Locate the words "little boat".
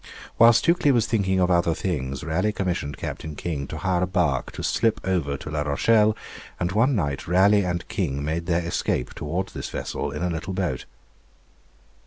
10.31-10.85